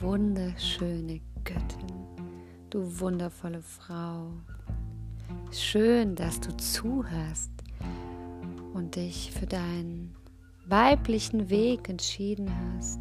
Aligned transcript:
wunderschöne 0.00 1.20
Göttin, 1.44 1.86
du 2.70 3.00
wundervolle 3.00 3.62
Frau. 3.62 4.32
Schön, 5.52 6.14
dass 6.16 6.40
du 6.40 6.56
zuhörst 6.56 7.50
und 8.72 8.96
dich 8.96 9.30
für 9.30 9.46
deinen 9.46 10.14
weiblichen 10.66 11.48
Weg 11.50 11.88
entschieden 11.88 12.50
hast, 12.76 13.00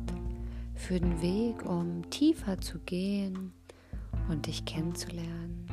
für 0.75 0.99
den 0.99 1.21
Weg, 1.21 1.65
um 1.65 2.09
tiefer 2.09 2.59
zu 2.59 2.79
gehen 2.79 3.53
und 4.29 4.45
dich 4.45 4.65
kennenzulernen. 4.65 5.65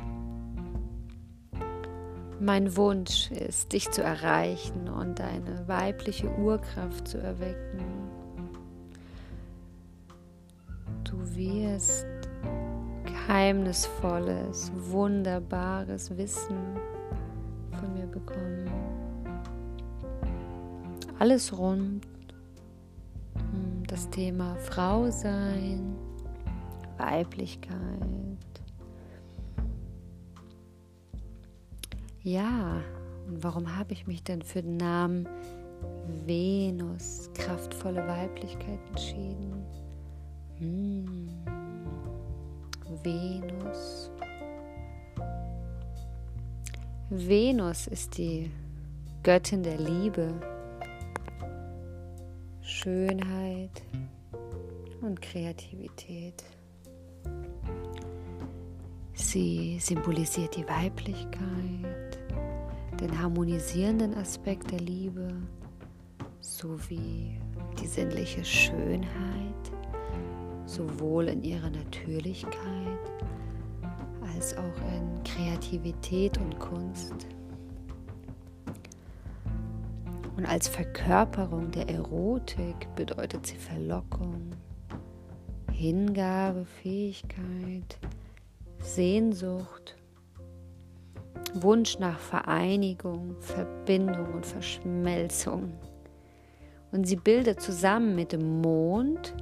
Mein 2.40 2.76
Wunsch 2.76 3.30
ist, 3.30 3.72
dich 3.72 3.90
zu 3.90 4.02
erreichen 4.02 4.88
und 4.88 5.18
deine 5.18 5.68
weibliche 5.68 6.30
Urkraft 6.38 7.08
zu 7.08 7.18
erwecken. 7.18 7.99
Wirst 11.40 12.06
geheimnisvolles, 13.04 14.70
wunderbares 14.74 16.14
Wissen 16.16 16.76
von 17.78 17.94
mir 17.94 18.06
bekommen. 18.06 18.70
Alles 21.18 21.56
rund 21.56 22.06
um 23.34 23.82
das 23.86 24.08
Thema 24.10 24.54
Frau 24.56 25.10
sein, 25.10 25.96
Weiblichkeit. 26.98 27.78
Ja, 32.22 32.82
und 33.28 33.42
warum 33.42 33.76
habe 33.76 33.94
ich 33.94 34.06
mich 34.06 34.22
denn 34.22 34.42
für 34.42 34.62
den 34.62 34.76
Namen 34.76 35.26
Venus, 36.26 37.30
kraftvolle 37.32 38.06
Weiblichkeit 38.06 38.78
entschieden? 38.88 39.64
Hm. 40.60 41.28
Venus. 43.02 44.10
Venus 47.08 47.86
ist 47.86 48.18
die 48.18 48.50
Göttin 49.22 49.62
der 49.62 49.78
Liebe, 49.78 50.34
Schönheit 52.60 53.82
und 55.00 55.20
Kreativität. 55.22 56.44
Sie 59.14 59.78
symbolisiert 59.80 60.56
die 60.56 60.68
Weiblichkeit, 60.68 62.18
den 63.00 63.18
harmonisierenden 63.18 64.14
Aspekt 64.14 64.70
der 64.70 64.80
Liebe 64.80 65.28
sowie 66.40 67.40
die 67.80 67.86
sinnliche 67.86 68.44
Schönheit, 68.44 69.49
sowohl 70.70 71.28
in 71.28 71.42
ihrer 71.42 71.70
Natürlichkeit 71.70 72.54
als 74.34 74.56
auch 74.56 74.62
in 74.62 75.22
Kreativität 75.24 76.38
und 76.38 76.58
Kunst. 76.58 77.26
Und 80.36 80.46
als 80.46 80.68
Verkörperung 80.68 81.70
der 81.70 81.88
Erotik 81.90 82.88
bedeutet 82.94 83.46
sie 83.46 83.56
Verlockung, 83.56 84.50
Hingabe, 85.72 86.64
Fähigkeit, 86.64 87.98
Sehnsucht, 88.78 89.96
Wunsch 91.54 91.98
nach 91.98 92.18
Vereinigung, 92.18 93.34
Verbindung 93.40 94.34
und 94.34 94.46
Verschmelzung. 94.46 95.72
Und 96.92 97.06
sie 97.06 97.16
bildet 97.16 97.60
zusammen 97.60 98.14
mit 98.14 98.32
dem 98.32 98.60
Mond 98.60 99.34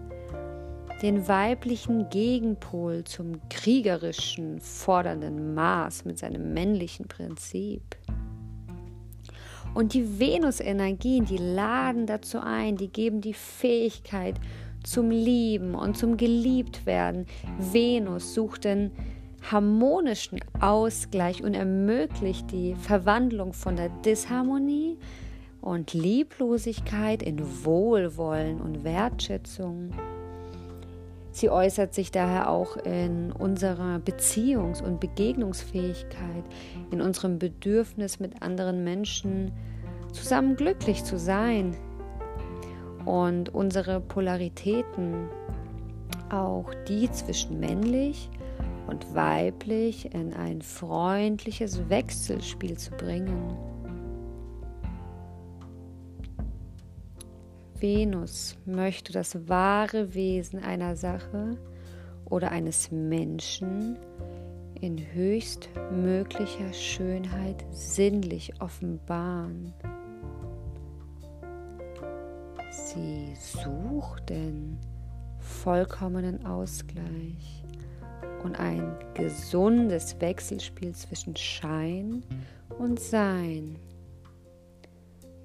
den 1.02 1.28
weiblichen 1.28 2.08
Gegenpol 2.10 3.04
zum 3.04 3.41
kriegerischen, 3.50 4.60
fordernden 4.60 5.55
Mars 5.55 6.05
mit 6.05 6.18
seinem 6.18 6.52
männlichen 6.52 7.06
Prinzip. 7.06 7.96
Und 9.74 9.95
die 9.95 10.18
Venus-Energien, 10.18 11.24
die 11.24 11.36
laden 11.36 12.06
dazu 12.06 12.40
ein, 12.40 12.77
die 12.77 12.89
geben 12.89 13.20
die 13.20 13.34
Fähigkeit 13.34 14.34
zum 14.83 15.11
Lieben 15.11 15.74
und 15.74 15.96
zum 15.96 16.17
Geliebtwerden. 16.17 17.27
Venus 17.58 18.34
sucht 18.34 18.64
den 18.64 18.90
harmonischen 19.52 20.40
Ausgleich 20.61 21.44
und 21.44 21.55
ermöglicht 21.55 22.50
die 22.50 22.74
Verwandlung 22.74 23.52
von 23.52 23.77
der 23.77 23.89
Disharmonie 24.05 24.98
und 25.61 25.92
Lieblosigkeit 25.92 27.23
in 27.23 27.64
Wohlwollen 27.64 28.61
und 28.61 28.84
Wertschätzung. 28.84 29.92
Sie 31.30 31.50
äußert 31.50 31.94
sich 31.94 32.11
daher 32.11 32.50
auch 32.50 32.77
in 32.77 33.33
unserer 33.33 33.96
Beziehungs- 33.98 34.83
und 34.83 35.00
Begegnungsfähigkeit, 35.00 36.44
in 36.90 37.00
unserem 37.00 37.39
Bedürfnis, 37.39 38.18
mit 38.18 38.42
anderen 38.42 38.83
Menschen 38.83 39.52
zusammen 40.12 40.56
glücklich 40.56 41.05
zu 41.05 41.18
sein 41.18 41.77
und 43.05 43.55
unsere 43.55 44.00
Polaritäten, 44.00 45.28
auch 46.30 46.72
die 46.88 47.11
zwischen 47.11 47.61
männlich 47.61 48.28
und 48.86 49.14
weiblich, 49.14 50.12
in 50.14 50.34
ein 50.34 50.62
freundliches 50.62 51.88
Wechselspiel 51.88 52.77
zu 52.78 52.90
bringen. 52.92 53.56
Venus 57.80 58.56
möchte 58.64 59.12
das 59.12 59.48
wahre 59.48 60.14
Wesen 60.14 60.62
einer 60.62 60.96
Sache 60.96 61.56
oder 62.24 62.50
eines 62.50 62.90
Menschen 62.90 63.96
in 64.80 64.98
höchstmöglicher 65.12 66.72
Schönheit 66.72 67.64
sinnlich 67.70 68.52
offenbaren. 68.61 69.72
Sie 72.70 73.34
sucht 73.34 74.30
den 74.30 74.78
vollkommenen 75.38 76.44
Ausgleich 76.44 77.64
und 78.44 78.58
ein 78.58 78.94
gesundes 79.14 80.20
Wechselspiel 80.20 80.94
zwischen 80.94 81.36
Schein 81.36 82.22
und 82.78 83.00
Sein 83.00 83.77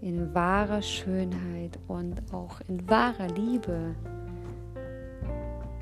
in 0.03 0.33
wahrer 0.33 0.81
Schönheit 0.81 1.79
und 1.87 2.21
auch 2.33 2.59
in 2.67 2.89
wahrer 2.89 3.29
Liebe, 3.29 3.95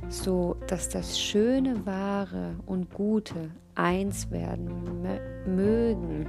so 0.10 0.56
dass 0.68 0.90
das 0.90 1.20
Schöne, 1.20 1.84
Wahre 1.88 2.56
und 2.68 2.94
Gute 2.94 3.50
eins 3.74 4.30
werden 4.30 4.70
mögen. 5.48 6.28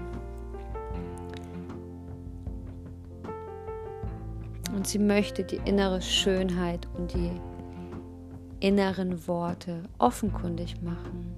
Und 4.74 4.86
sie 4.86 4.98
möchte 4.98 5.44
die 5.44 5.60
innere 5.66 6.00
Schönheit 6.00 6.88
und 6.96 7.12
die 7.12 7.30
inneren 8.60 9.28
Worte 9.28 9.82
offenkundig 9.98 10.80
machen. 10.80 11.34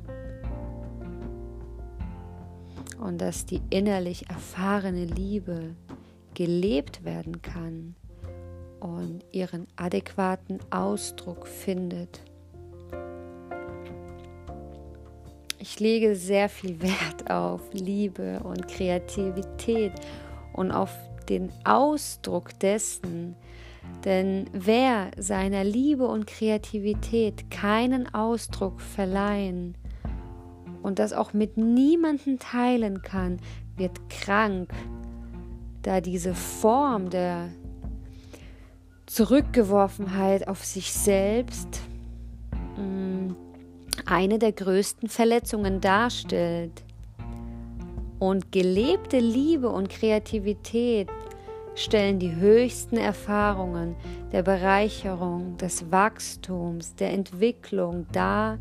Und 3.00 3.20
dass 3.20 3.44
die 3.44 3.60
innerlich 3.70 4.30
erfahrene 4.30 5.04
Liebe 5.04 5.74
gelebt 6.34 7.04
werden 7.04 7.42
kann 7.42 7.94
und 8.80 9.24
ihren 9.32 9.66
adäquaten 9.76 10.58
Ausdruck 10.70 11.46
findet. 11.46 12.20
Ich 15.58 15.80
lege 15.80 16.14
sehr 16.14 16.50
viel 16.50 16.82
Wert 16.82 17.30
auf 17.30 17.62
Liebe 17.72 18.40
und 18.40 18.68
Kreativität 18.68 19.92
und 20.52 20.70
auf 20.70 20.94
den 21.30 21.50
Ausdruck 21.64 22.58
dessen, 22.60 23.34
denn 24.04 24.44
wer 24.52 25.10
seiner 25.16 25.64
Liebe 25.64 26.06
und 26.06 26.26
Kreativität 26.26 27.50
keinen 27.50 28.12
Ausdruck 28.14 28.80
verleihen 28.80 29.74
und 30.82 30.98
das 30.98 31.14
auch 31.14 31.32
mit 31.32 31.56
niemandem 31.56 32.38
teilen 32.38 33.00
kann, 33.00 33.38
wird 33.76 34.10
krank, 34.10 34.70
da 35.84 36.00
diese 36.00 36.34
Form 36.34 37.10
der 37.10 37.50
Zurückgeworfenheit 39.06 40.48
auf 40.48 40.64
sich 40.64 40.92
selbst 40.92 41.82
mm, 42.76 43.32
eine 44.06 44.38
der 44.38 44.52
größten 44.52 45.08
Verletzungen 45.08 45.80
darstellt. 45.80 46.82
Und 48.18 48.50
gelebte 48.50 49.18
Liebe 49.18 49.68
und 49.68 49.90
Kreativität 49.90 51.08
stellen 51.74 52.18
die 52.18 52.34
höchsten 52.34 52.96
Erfahrungen 52.96 53.94
der 54.32 54.42
Bereicherung, 54.42 55.58
des 55.58 55.90
Wachstums, 55.90 56.94
der 56.94 57.12
Entwicklung 57.12 58.06
dar 58.12 58.58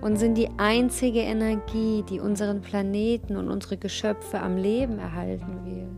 und 0.00 0.16
sind 0.16 0.36
die 0.36 0.48
einzige 0.58 1.20
Energie, 1.20 2.04
die 2.08 2.20
unseren 2.20 2.60
Planeten 2.60 3.36
und 3.36 3.48
unsere 3.48 3.76
Geschöpfe 3.76 4.40
am 4.40 4.56
Leben 4.56 4.98
erhalten 4.98 5.64
wird. 5.64 5.89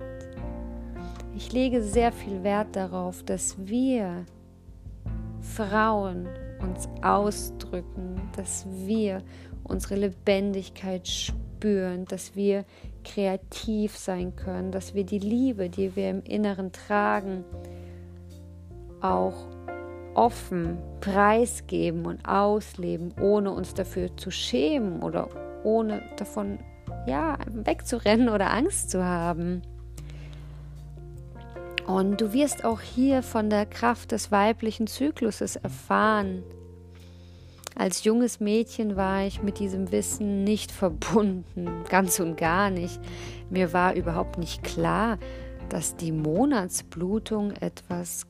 Ich 1.45 1.53
lege 1.53 1.83
sehr 1.83 2.13
viel 2.13 2.45
Wert 2.45 2.77
darauf, 2.77 3.25
dass 3.25 3.57
wir 3.59 4.25
Frauen 5.41 6.29
uns 6.63 6.89
ausdrücken, 7.03 8.31
dass 8.37 8.65
wir 8.87 9.23
unsere 9.65 9.97
Lebendigkeit 9.97 11.07
spüren, 11.07 12.05
dass 12.05 12.37
wir 12.37 12.65
kreativ 13.05 13.99
sein 13.99 14.37
können, 14.37 14.71
dass 14.71 14.95
wir 14.95 15.05
die 15.05 15.19
Liebe, 15.19 15.69
die 15.69 15.97
wir 15.97 16.11
im 16.11 16.23
Inneren 16.23 16.71
tragen, 16.71 17.45
auch 19.01 19.35
offen 20.15 20.79
preisgeben 21.01 22.07
und 22.07 22.25
ausleben, 22.25 23.13
ohne 23.21 23.51
uns 23.51 23.75
dafür 23.75 24.17
zu 24.17 24.31
schämen 24.31 25.03
oder 25.03 25.29
ohne 25.65 26.03
davon 26.17 26.61
ja, 27.07 27.37
wegzurennen 27.51 28.29
oder 28.29 28.53
Angst 28.53 28.91
zu 28.91 29.05
haben. 29.05 29.63
Und 31.87 32.21
du 32.21 32.33
wirst 32.33 32.65
auch 32.65 32.81
hier 32.81 33.23
von 33.23 33.51
der 33.51 33.67
Kraft 33.67 34.13
des 34.13 34.31
weiblichen 34.31 34.87
Zykluses 34.87 35.57
erfahren. 35.57 36.45
Als 37.75 38.05
junges 38.05 38.39
Mädchen 38.39 38.97
war 38.97 39.25
ich 39.25 39.43
mit 39.43 39.59
diesem 39.59 39.91
Wissen 39.93 40.45
nicht 40.45 40.71
verbunden, 40.71 41.69
ganz 41.89 42.21
und 42.21 42.37
gar 42.37 42.71
nicht. 42.71 43.01
Mir 43.51 43.73
war 43.73 43.95
überhaupt 43.95 44.39
nicht 44.39 44.63
klar, 44.63 45.19
dass 45.69 45.97
die 45.97 46.13
Monatsblutung 46.13 47.53
etwas 47.53 48.27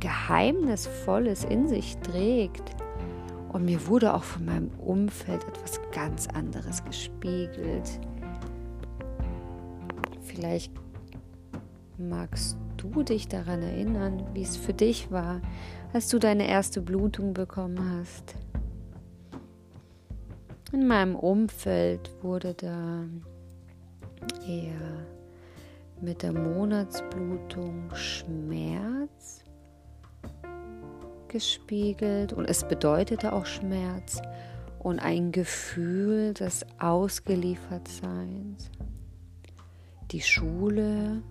Geheimnisvolles 0.00 1.44
in 1.44 1.68
sich 1.68 1.98
trägt. 1.98 2.62
Und 3.52 3.64
mir 3.64 3.86
wurde 3.86 4.14
auch 4.14 4.24
von 4.24 4.44
meinem 4.44 4.70
Umfeld 4.78 5.44
etwas 5.44 5.80
ganz 5.92 6.26
anderes 6.28 6.84
gespiegelt. 6.84 8.00
Vielleicht 10.22 10.72
magst 11.98 12.56
du 12.76 13.02
dich 13.02 13.28
daran 13.28 13.62
erinnern, 13.62 14.24
wie 14.32 14.42
es 14.42 14.56
für 14.56 14.72
dich 14.72 15.10
war, 15.10 15.40
als 15.92 16.08
du 16.08 16.18
deine 16.18 16.48
erste 16.48 16.80
Blutung 16.80 17.34
bekommen 17.34 17.78
hast. 17.98 18.34
In 20.72 20.86
meinem 20.86 21.16
Umfeld 21.16 22.10
wurde 22.22 22.54
da 22.54 23.04
eher 24.46 25.06
mit 26.00 26.22
der 26.22 26.32
Monatsblutung 26.32 27.94
Schmerz 27.94 29.42
gespiegelt 31.28 32.32
und 32.32 32.44
es 32.44 32.66
bedeutete 32.66 33.32
auch 33.32 33.46
Schmerz 33.46 34.20
und 34.78 34.98
ein 34.98 35.32
Gefühl 35.32 36.34
des 36.34 36.64
Ausgeliefertseins. 36.78 38.70
Die 40.10 40.22
Schule 40.22 41.22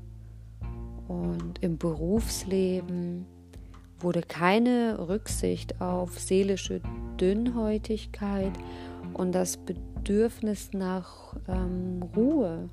und 1.08 1.60
im 1.62 1.78
Berufsleben 1.78 3.26
wurde 4.00 4.22
keine 4.22 5.08
Rücksicht 5.08 5.82
auf 5.82 6.20
seelische 6.20 6.82
Dünnhäutigkeit 7.20 8.52
und 9.14 9.34
das 9.34 9.58
Bedürfnis 9.58 10.70
nach 10.74 11.36
ähm, 11.48 12.04
Ruhe 12.16 12.70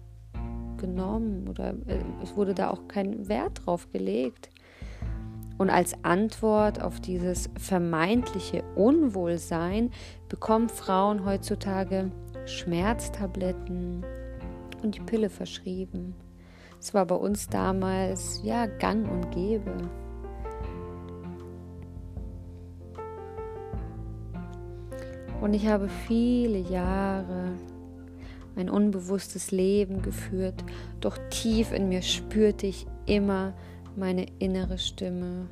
genommen 0.76 1.48
oder 1.48 1.70
äh, 1.86 1.98
es 2.22 2.36
wurde 2.36 2.54
da 2.54 2.70
auch 2.70 2.88
kein 2.88 3.28
Wert 3.28 3.62
drauf 3.64 3.90
gelegt. 3.92 4.50
Und 5.56 5.70
als 5.70 5.94
Antwort 6.02 6.82
auf 6.82 7.00
dieses 7.00 7.48
vermeintliche 7.56 8.64
Unwohlsein 8.74 9.90
bekommen 10.28 10.68
Frauen 10.68 11.24
heutzutage 11.24 12.10
Schmerztabletten 12.44 14.04
und 14.82 14.96
die 14.96 15.00
Pille 15.00 15.30
verschrieben. 15.30 16.14
Es 16.84 16.92
war 16.92 17.06
bei 17.06 17.14
uns 17.14 17.48
damals 17.48 18.42
ja 18.44 18.66
gang 18.66 19.10
und 19.10 19.30
gäbe. 19.30 19.74
Und 25.40 25.54
ich 25.54 25.66
habe 25.66 25.88
viele 25.88 26.58
Jahre 26.58 27.52
ein 28.54 28.68
unbewusstes 28.68 29.50
Leben 29.50 30.02
geführt, 30.02 30.62
doch 31.00 31.16
tief 31.30 31.72
in 31.72 31.88
mir 31.88 32.02
spürte 32.02 32.66
ich 32.66 32.86
immer 33.06 33.54
meine 33.96 34.26
innere 34.38 34.76
Stimme. 34.76 35.48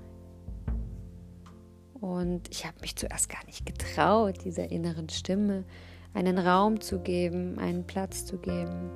Und 1.98 2.42
ich 2.50 2.66
habe 2.66 2.76
mich 2.82 2.94
zuerst 2.94 3.30
gar 3.30 3.44
nicht 3.46 3.64
getraut, 3.64 4.44
dieser 4.44 4.70
inneren 4.70 5.08
Stimme 5.08 5.64
einen 6.12 6.36
Raum 6.36 6.82
zu 6.82 6.98
geben, 6.98 7.58
einen 7.58 7.86
Platz 7.86 8.26
zu 8.26 8.36
geben. 8.36 8.90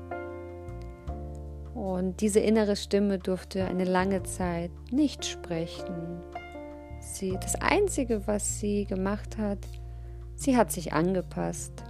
Und 1.76 2.22
diese 2.22 2.40
innere 2.40 2.74
Stimme 2.74 3.18
durfte 3.18 3.66
eine 3.66 3.84
lange 3.84 4.22
Zeit 4.22 4.70
nicht 4.90 5.26
sprechen. 5.26 6.22
Sie, 7.00 7.36
das 7.38 7.54
Einzige, 7.56 8.26
was 8.26 8.60
sie 8.60 8.86
gemacht 8.86 9.36
hat, 9.36 9.58
sie 10.36 10.56
hat 10.56 10.72
sich 10.72 10.94
angepasst. 10.94 11.84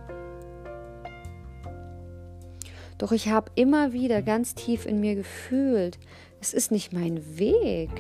Doch 2.99 3.13
ich 3.13 3.29
habe 3.29 3.53
immer 3.55 3.93
wieder 3.93 4.23
ganz 4.23 4.57
tief 4.57 4.87
in 4.87 4.99
mir 4.99 5.15
gefühlt, 5.15 6.01
es 6.41 6.53
ist 6.53 6.73
nicht 6.73 6.93
mein 6.93 7.39
Weg. 7.39 7.91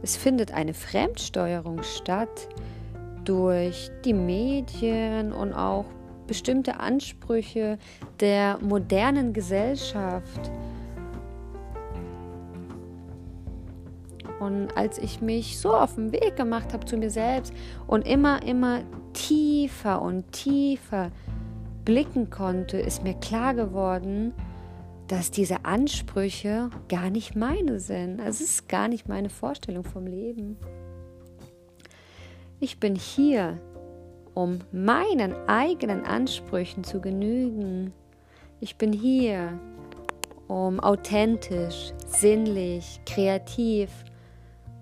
Es 0.00 0.16
findet 0.16 0.54
eine 0.54 0.72
Fremdsteuerung 0.72 1.82
statt 1.82 2.48
durch 3.26 3.90
die 4.06 4.14
Medien 4.14 5.30
und 5.30 5.52
auch 5.52 5.84
bestimmte 6.26 6.80
Ansprüche 6.80 7.76
der 8.20 8.58
modernen 8.62 9.34
Gesellschaft. 9.34 10.50
Und 14.44 14.76
als 14.76 14.98
ich 14.98 15.22
mich 15.22 15.58
so 15.58 15.74
auf 15.74 15.94
den 15.94 16.12
Weg 16.12 16.36
gemacht 16.36 16.74
habe 16.74 16.84
zu 16.84 16.98
mir 16.98 17.08
selbst 17.08 17.54
und 17.86 18.06
immer, 18.06 18.42
immer 18.42 18.82
tiefer 19.14 20.02
und 20.02 20.32
tiefer 20.32 21.10
blicken 21.86 22.28
konnte, 22.28 22.76
ist 22.76 23.02
mir 23.02 23.14
klar 23.14 23.54
geworden, 23.54 24.34
dass 25.08 25.30
diese 25.30 25.64
Ansprüche 25.64 26.68
gar 26.88 27.08
nicht 27.08 27.36
meine 27.36 27.80
sind. 27.80 28.20
Also 28.20 28.44
es 28.44 28.50
ist 28.50 28.68
gar 28.68 28.88
nicht 28.88 29.08
meine 29.08 29.30
Vorstellung 29.30 29.84
vom 29.84 30.06
Leben. 30.06 30.58
Ich 32.60 32.78
bin 32.78 32.94
hier, 32.94 33.58
um 34.34 34.58
meinen 34.72 35.34
eigenen 35.48 36.04
Ansprüchen 36.04 36.84
zu 36.84 37.00
genügen. 37.00 37.94
Ich 38.60 38.76
bin 38.76 38.92
hier, 38.92 39.58
um 40.48 40.80
authentisch, 40.80 41.94
sinnlich, 42.06 43.00
kreativ 43.06 43.90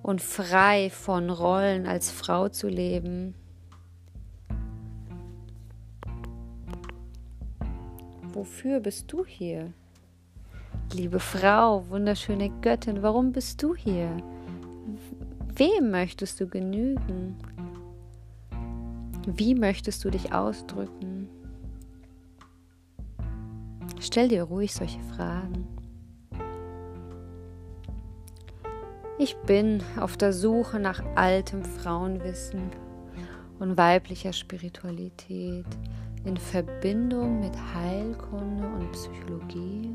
und 0.02 0.20
frei 0.20 0.90
von 0.90 1.30
Rollen 1.30 1.86
als 1.86 2.10
Frau 2.10 2.48
zu 2.48 2.68
leben. 2.68 3.34
Wofür 8.32 8.80
bist 8.80 9.12
du 9.12 9.24
hier? 9.24 9.72
Liebe 10.94 11.20
Frau, 11.20 11.88
wunderschöne 11.88 12.50
Göttin, 12.60 13.02
warum 13.02 13.32
bist 13.32 13.62
du 13.62 13.74
hier? 13.74 14.16
Wem 15.54 15.90
möchtest 15.90 16.40
du 16.40 16.46
genügen? 16.46 17.36
Wie 19.26 19.54
möchtest 19.54 20.04
du 20.04 20.10
dich 20.10 20.32
ausdrücken? 20.32 21.28
Stell 24.00 24.28
dir 24.28 24.42
ruhig 24.42 24.74
solche 24.74 25.00
Fragen. 25.00 25.81
Ich 29.18 29.36
bin 29.46 29.82
auf 30.00 30.16
der 30.16 30.32
Suche 30.32 30.80
nach 30.80 31.02
altem 31.14 31.64
Frauenwissen 31.64 32.70
und 33.58 33.76
weiblicher 33.76 34.32
Spiritualität 34.32 35.66
in 36.24 36.36
Verbindung 36.36 37.40
mit 37.40 37.54
Heilkunde 37.74 38.66
und 38.66 38.92
Psychologie 38.92 39.94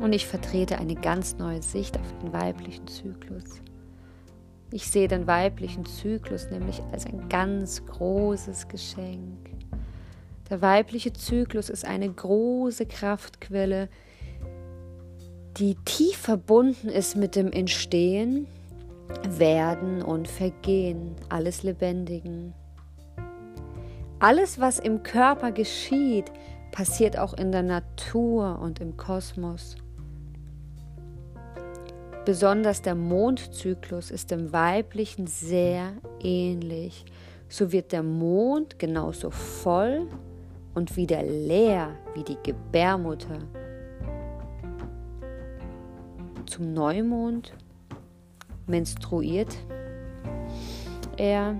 und 0.00 0.12
ich 0.12 0.26
vertrete 0.26 0.78
eine 0.78 0.94
ganz 0.94 1.38
neue 1.38 1.62
Sicht 1.62 1.98
auf 1.98 2.18
den 2.18 2.32
weiblichen 2.32 2.86
Zyklus. 2.86 3.60
Ich 4.70 4.90
sehe 4.90 5.08
den 5.08 5.26
weiblichen 5.26 5.86
Zyklus 5.86 6.50
nämlich 6.50 6.82
als 6.92 7.06
ein 7.06 7.28
ganz 7.28 7.84
großes 7.86 8.68
Geschenk. 8.68 9.50
Der 10.50 10.60
weibliche 10.60 11.12
Zyklus 11.12 11.70
ist 11.70 11.84
eine 11.84 12.12
große 12.12 12.86
Kraftquelle, 12.86 13.88
die 15.56 15.76
tief 15.84 16.16
verbunden 16.16 16.88
ist 16.88 17.16
mit 17.16 17.36
dem 17.36 17.52
Entstehen, 17.52 18.46
Werden 19.28 20.02
und 20.02 20.26
Vergehen 20.26 21.14
alles 21.28 21.62
Lebendigen. 21.62 22.54
Alles, 24.18 24.58
was 24.58 24.78
im 24.78 25.02
Körper 25.02 25.52
geschieht, 25.52 26.32
passiert 26.72 27.18
auch 27.18 27.34
in 27.34 27.52
der 27.52 27.62
Natur 27.62 28.58
und 28.60 28.80
im 28.80 28.96
Kosmos. 28.96 29.76
Besonders 32.24 32.80
der 32.80 32.94
Mondzyklus 32.94 34.10
ist 34.10 34.30
dem 34.30 34.52
weiblichen 34.52 35.26
sehr 35.26 35.92
ähnlich. 36.20 37.04
So 37.48 37.70
wird 37.70 37.92
der 37.92 38.02
Mond 38.02 38.78
genauso 38.78 39.30
voll 39.30 40.08
und 40.74 40.96
wieder 40.96 41.22
leer 41.22 41.90
wie 42.14 42.24
die 42.24 42.38
Gebärmutter. 42.42 43.38
Zum 46.54 46.72
Neumond 46.72 47.52
menstruiert 48.68 49.56
er 51.16 51.58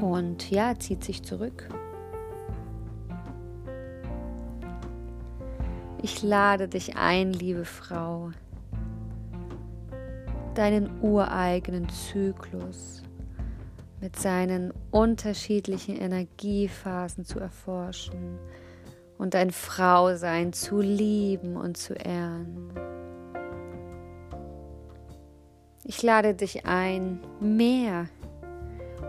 und 0.00 0.50
ja, 0.50 0.76
zieht 0.76 1.04
sich 1.04 1.22
zurück. 1.22 1.68
Ich 6.02 6.24
lade 6.24 6.66
dich 6.66 6.96
ein, 6.96 7.32
liebe 7.32 7.64
Frau, 7.64 8.32
deinen 10.56 10.90
ureigenen 11.02 11.88
Zyklus 11.88 13.04
mit 14.00 14.16
seinen 14.16 14.74
unterschiedlichen 14.90 15.94
Energiephasen 15.94 17.24
zu 17.24 17.38
erforschen 17.38 18.40
und 19.18 19.34
dein 19.34 19.52
Frausein 19.52 20.52
zu 20.52 20.80
lieben 20.80 21.56
und 21.56 21.76
zu 21.76 21.94
ehren. 21.94 22.89
Ich 25.84 26.02
lade 26.02 26.34
dich 26.34 26.66
ein, 26.66 27.20
mehr 27.40 28.06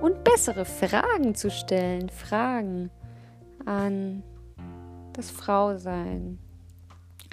und 0.01 0.24
bessere 0.24 0.66
Fragen 0.66 1.36
zu 1.36 1.51
stellen, 1.51 2.10
Fragen 2.10 2.90
an 3.66 4.24
das 5.13 5.30
Frausein, 5.30 6.40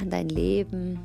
an 0.00 0.10
dein 0.10 0.28
Leben. 0.28 0.98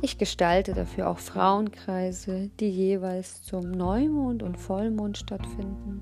Ich 0.00 0.18
gestalte 0.18 0.72
dafür 0.72 1.08
auch 1.08 1.18
Frauenkreise, 1.18 2.50
die 2.60 2.70
jeweils 2.70 3.42
zum 3.42 3.70
Neumond 3.70 4.42
und 4.42 4.58
Vollmond 4.58 5.18
stattfinden. 5.18 6.00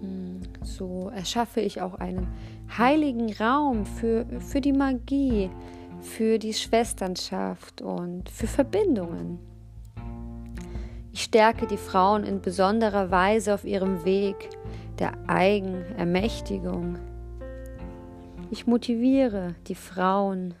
Hm, 0.00 0.42
so 0.62 1.10
erschaffe 1.14 1.60
ich 1.60 1.80
auch 1.80 1.94
einen 1.94 2.26
heiligen 2.76 3.32
Raum 3.34 3.86
für, 3.86 4.26
für 4.40 4.60
die 4.60 4.72
Magie, 4.72 5.48
für 6.04 6.38
die 6.38 6.54
Schwesternschaft 6.54 7.82
und 7.82 8.28
für 8.28 8.46
Verbindungen. 8.46 9.38
Ich 11.12 11.22
stärke 11.22 11.66
die 11.66 11.76
Frauen 11.76 12.24
in 12.24 12.40
besonderer 12.40 13.10
Weise 13.10 13.54
auf 13.54 13.64
ihrem 13.64 14.04
Weg 14.04 14.50
der 14.98 15.12
Eigenermächtigung. 15.26 16.98
Ich 18.50 18.66
motiviere 18.66 19.54
die 19.66 19.74
Frauen, 19.74 20.54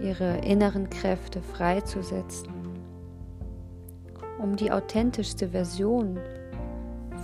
ihre 0.00 0.38
inneren 0.38 0.88
Kräfte 0.88 1.42
freizusetzen, 1.42 2.48
um 4.38 4.56
die 4.56 4.70
authentischste 4.70 5.48
Version 5.48 6.18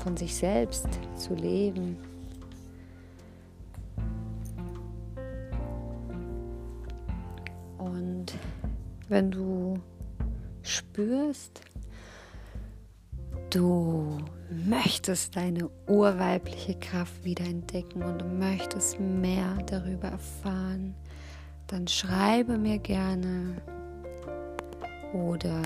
von 0.02 0.16
sich 0.16 0.34
selbst 0.34 0.88
zu 1.14 1.34
leben. 1.34 1.96
Wenn 9.16 9.30
du 9.30 9.78
spürst, 10.60 11.62
du 13.48 14.18
möchtest 14.66 15.34
deine 15.36 15.70
urweibliche 15.86 16.74
Kraft 16.74 17.24
wieder 17.24 17.46
entdecken 17.46 18.02
und 18.02 18.20
du 18.20 18.26
möchtest 18.26 19.00
mehr 19.00 19.56
darüber 19.64 20.08
erfahren, 20.08 20.94
dann 21.66 21.88
schreibe 21.88 22.58
mir 22.58 22.78
gerne 22.78 23.62
oder 25.14 25.62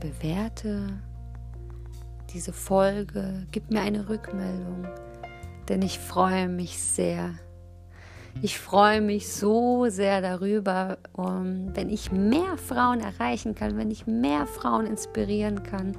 bewerte 0.00 0.88
diese 2.32 2.54
Folge, 2.54 3.46
gib 3.50 3.70
mir 3.70 3.82
eine 3.82 4.08
Rückmeldung, 4.08 4.86
denn 5.68 5.82
ich 5.82 5.98
freue 5.98 6.48
mich 6.48 6.78
sehr 6.78 7.34
ich 8.42 8.58
freue 8.58 9.00
mich 9.00 9.28
so 9.28 9.86
sehr 9.88 10.20
darüber, 10.20 10.98
um, 11.12 11.74
wenn 11.74 11.88
ich 11.88 12.12
mehr 12.12 12.56
Frauen 12.56 13.00
erreichen 13.00 13.54
kann, 13.54 13.76
wenn 13.76 13.90
ich 13.90 14.06
mehr 14.06 14.46
Frauen 14.46 14.86
inspirieren 14.86 15.62
kann. 15.62 15.96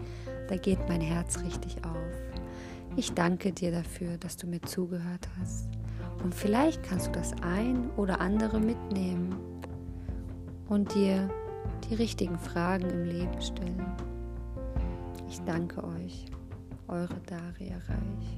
Da 0.47 0.55
geht 0.55 0.79
mein 0.87 1.01
Herz 1.01 1.43
richtig 1.43 1.77
auf. 1.83 1.97
Ich 2.95 3.13
danke 3.13 3.51
dir 3.51 3.71
dafür, 3.71 4.17
dass 4.17 4.37
du 4.37 4.47
mir 4.47 4.61
zugehört 4.61 5.27
hast. 5.39 5.67
Und 6.23 6.33
vielleicht 6.33 6.83
kannst 6.83 7.07
du 7.07 7.11
das 7.11 7.33
ein 7.41 7.89
oder 7.95 8.21
andere 8.21 8.59
mitnehmen 8.59 9.35
und 10.67 10.93
dir 10.95 11.29
die 11.89 11.95
richtigen 11.95 12.39
Fragen 12.39 12.89
im 12.89 13.03
Leben 13.05 13.41
stellen. 13.41 13.85
Ich 15.29 15.39
danke 15.41 15.83
euch, 15.83 16.25
eure 16.87 17.19
Daria 17.25 17.75
Reich. 17.87 18.37